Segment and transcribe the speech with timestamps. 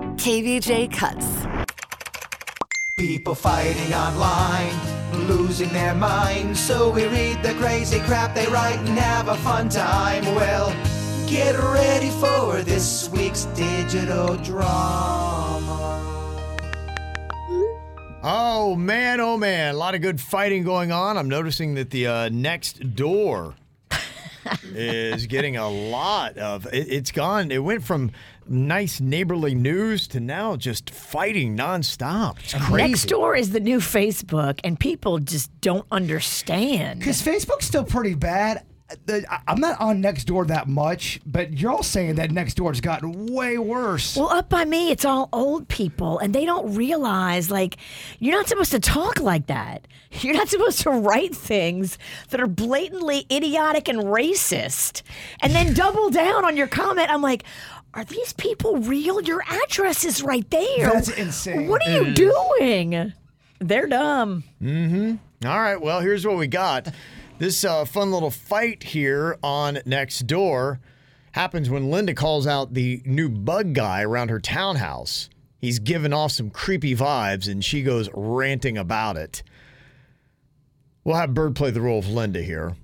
[0.00, 1.46] KVJ Cuts.
[2.96, 4.74] People fighting online,
[5.28, 6.60] losing their minds.
[6.60, 10.24] So we read the crazy crap they write and have a fun time.
[10.34, 10.70] Well,
[11.28, 15.74] get ready for this week's digital drama.
[18.22, 21.18] Oh man, oh man, a lot of good fighting going on.
[21.18, 23.54] I'm noticing that the uh, Nextdoor
[24.74, 26.66] is getting a lot of.
[26.72, 27.50] It, it's gone.
[27.50, 28.12] It went from
[28.48, 32.38] nice neighborly news to now just fighting nonstop.
[32.40, 32.76] It's crazy.
[32.76, 37.00] Next door is the new Facebook, and people just don't understand.
[37.00, 38.64] Because Facebook's still pretty bad.
[39.06, 43.32] The- I- I'm not on Nextdoor that much, but you're all saying that Nextdoor's gotten
[43.34, 44.14] way worse.
[44.14, 47.78] Well, up by me, it's all old people, and they don't realize like
[48.20, 49.88] you're not supposed to talk like that.
[50.20, 55.02] You're not supposed to write things that are blatantly idiotic and racist,
[55.40, 57.10] and then double down on your comment.
[57.10, 57.42] I'm like.
[57.94, 59.20] Are these people real?
[59.20, 60.90] Your address is right there.
[60.92, 61.68] That's insane.
[61.68, 63.12] What are you doing?
[63.60, 64.42] They're dumb.
[65.46, 66.88] All right, well, here's what we got.
[67.38, 70.78] This uh, fun little fight here on Nextdoor
[71.32, 75.28] happens when Linda calls out the new bug guy around her townhouse.
[75.58, 79.42] He's giving off some creepy vibes, and she goes ranting about it.
[81.04, 82.76] We'll have Bird play the role of Linda here.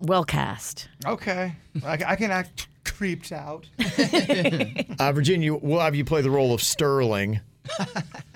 [0.00, 0.88] Well cast.
[1.06, 1.54] Okay.
[1.84, 2.68] I, I can act
[3.00, 3.66] creeped out.
[5.00, 7.40] Uh, Virginia, we'll have you play the role of Sterling.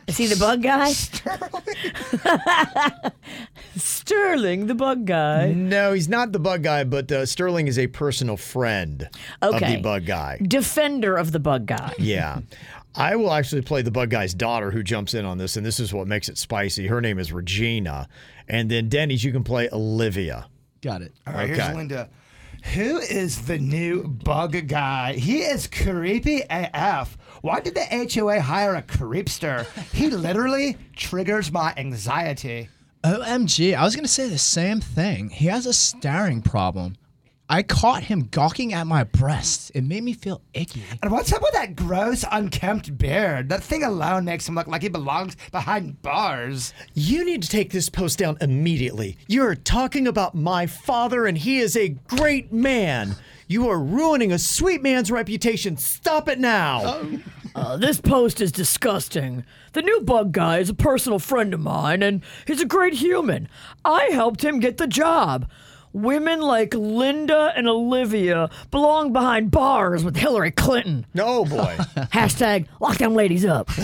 [0.07, 0.91] Is he the bug guy?
[0.93, 1.62] Sterling,
[3.77, 5.53] Sterling, the bug guy.
[5.53, 9.11] No, he's not the bug guy, but uh, Sterling is a personal friend
[9.42, 10.39] of the bug guy.
[10.42, 11.92] Defender of the bug guy.
[11.98, 12.41] Yeah.
[12.95, 15.79] I will actually play the bug guy's daughter who jumps in on this, and this
[15.79, 16.86] is what makes it spicy.
[16.86, 18.08] Her name is Regina.
[18.48, 20.47] And then Denny's, you can play Olivia.
[20.80, 21.13] Got it.
[21.27, 21.61] All right, Okay.
[21.61, 22.08] here's Linda.
[22.73, 25.13] Who is the new bug guy?
[25.13, 27.17] He is creepy AF.
[27.42, 29.67] Why did the HOA hire a creepster?
[29.92, 32.69] He literally triggers my anxiety.
[33.05, 35.29] OMG, I was going to say the same thing.
[35.29, 36.97] He has a staring problem.
[37.48, 39.70] I caught him gawking at my breasts.
[39.74, 40.82] It made me feel icky.
[41.02, 43.50] And what's up with that gross, unkempt beard?
[43.50, 46.72] That thing alone makes him look like he belongs behind bars.
[46.94, 49.18] You need to take this post down immediately.
[49.28, 53.14] You're talking about my father, and he is a great man.
[53.46, 55.76] You are ruining a sweet man's reputation.
[55.76, 57.06] Stop it now.
[57.55, 59.44] Uh, this post is disgusting.
[59.74, 63.48] The new bug guy is a personal friend of mine, and he's a great human.
[63.84, 65.46] I helped him get the job.
[65.94, 71.06] Women like Linda and Olivia belong behind bars with Hillary Clinton.
[71.14, 71.77] No, boy.
[72.12, 73.70] Hashtag lock them ladies up.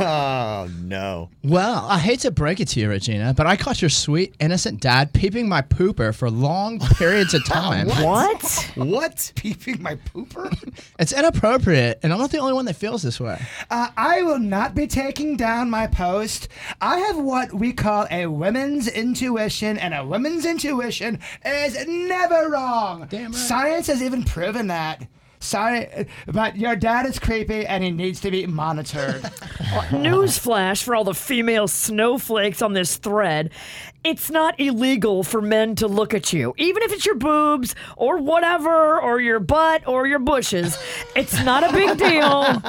[0.00, 1.30] oh, no.
[1.44, 4.80] Well, I hate to break it to you, Regina, but I caught your sweet, innocent
[4.80, 7.86] dad peeping my pooper for long periods of time.
[7.86, 8.70] what?
[8.74, 9.32] What?
[9.36, 10.52] Peeping my pooper?
[10.98, 13.40] It's inappropriate, and I'm not the only one that feels this way.
[13.70, 16.48] Uh, I will not be taking down my post.
[16.80, 21.20] I have what we call a women's intuition, and a woman's intuition
[21.52, 23.06] is never wrong.
[23.08, 23.34] Damn right.
[23.34, 25.06] Science has even proven that.
[25.42, 29.22] Sorry, but your dad is creepy and he needs to be monitored.
[29.90, 33.50] Newsflash for all the female snowflakes on this thread.
[34.04, 38.18] It's not illegal for men to look at you, even if it's your boobs or
[38.18, 40.76] whatever, or your butt or your bushes.
[41.14, 42.60] It's not a big deal.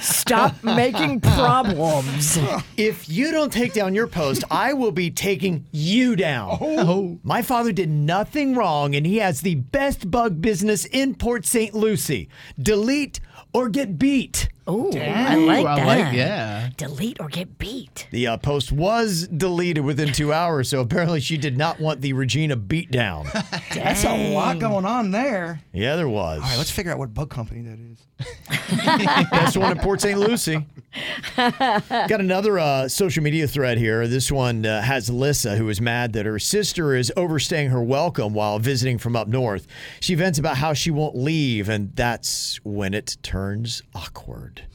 [0.00, 2.36] Stop making problems.
[2.76, 6.58] If you don't take down your post, I will be taking you down.
[6.60, 7.18] Oh.
[7.22, 11.74] My father did nothing wrong, and he has the best bug business in Port St.
[11.74, 12.28] Lucie.
[12.60, 13.20] Delete
[13.52, 14.48] or get beat.
[14.68, 15.86] Ooh, I like I that.
[15.86, 16.68] like- yeah.
[16.76, 18.06] Delete or get beat.
[18.10, 22.12] The uh, post was deleted within two hours, so apparently she did not want the
[22.12, 23.24] Regina beatdown.
[23.74, 25.62] That's a lot going on there.
[25.72, 26.40] yeah, there was.
[26.42, 29.26] All right, let's figure out what bug company that is.
[29.30, 30.18] Best one in Port St.
[30.18, 30.66] Lucie.
[31.36, 34.06] Got another uh, social media thread here.
[34.06, 38.34] This one uh, has Lissa, who is mad that her sister is overstaying her welcome
[38.34, 39.66] while visiting from up north.
[40.00, 44.66] She vents about how she won't leave, and that's when it turns awkward.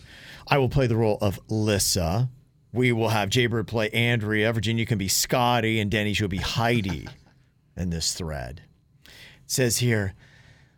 [0.48, 2.30] I will play the role of Lissa.
[2.72, 4.52] We will have Jaybird play Andrea.
[4.52, 7.08] Virginia can be Scotty, and Denny will be Heidi
[7.78, 8.62] in this thread.
[9.06, 9.12] It
[9.52, 10.14] says here,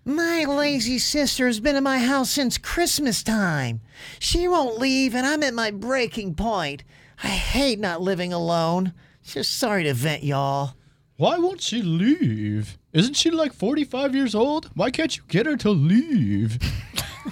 [0.08, 3.82] My lazy sister has been in my house since Christmas time.
[4.20, 6.84] She won't leave, and I'm at my breaking point.
[7.24, 8.94] I hate not living alone.
[9.24, 10.76] Just sorry to vent, y'all.
[11.18, 12.78] Why won't she leave?
[12.94, 14.70] Isn't she like 45 years old?
[14.76, 16.60] Why can't you get her to leave?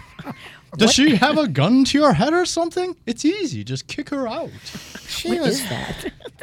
[0.78, 2.96] Does she have a gun to your head or something?
[3.06, 3.64] It's easy.
[3.64, 4.50] Just kick her out.
[5.08, 5.62] She was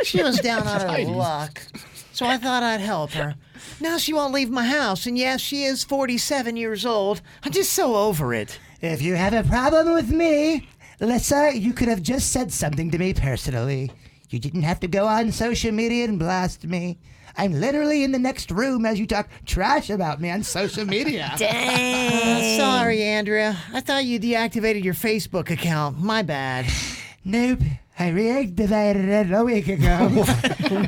[0.04, 1.60] she was down on her luck,
[2.20, 3.34] so I thought I'd help her.
[3.80, 7.22] Now she won't leave my house, and yes, she is 47 years old.
[7.42, 8.60] I'm just so over it.
[8.82, 10.68] If you have a problem with me,
[11.00, 13.90] Lissa, you could have just said something to me personally.
[14.28, 16.98] You didn't have to go on social media and blast me.
[17.38, 21.34] I'm literally in the next room as you talk trash about me on social media.
[21.40, 23.56] Uh, sorry, Andrea.
[23.72, 25.98] I thought you deactivated your Facebook account.
[25.98, 26.66] My bad.
[27.24, 27.60] Nope.
[28.00, 30.08] I reactivated it a week ago.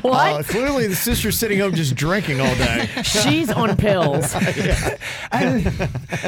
[0.01, 0.33] what?
[0.33, 2.89] Uh, clearly, the sister's sitting home just drinking all day.
[3.03, 4.33] She's on pills.
[5.31, 5.63] I,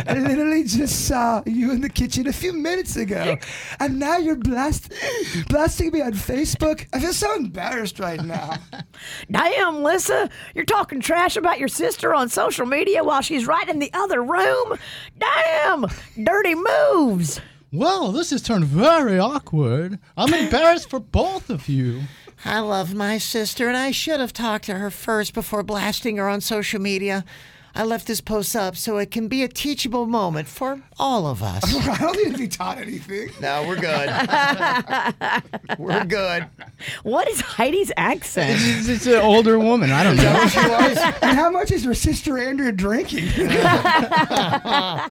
[0.06, 3.36] I literally just saw you in the kitchen a few minutes ago,
[3.80, 4.94] and now you're blast,
[5.50, 6.86] blasting me on Facebook.
[6.94, 8.54] I feel so embarrassed right now.
[9.32, 13.80] Damn, Lissa, you're talking trash about your sister on social media while she's right in
[13.80, 14.78] the other room.
[15.18, 15.88] Damn,
[16.24, 17.42] dirty moves.
[17.76, 20.00] Well, this has turned very awkward.
[20.16, 22.04] I'm embarrassed for both of you.
[22.46, 26.30] I love my sister, and I should have talked to her first before blasting her
[26.30, 27.26] on social media.
[27.78, 31.44] I left this post up so it can be a teachable moment for all of
[31.44, 31.76] us.
[31.90, 33.32] I don't need to be taught anything.
[33.42, 34.10] No, we're good.
[35.78, 36.48] we're good.
[37.04, 38.62] What is Heidi's accent?
[38.62, 39.92] It's, it's an older woman.
[39.92, 40.24] I don't know.
[41.22, 43.28] and how much is her sister Andrea drinking?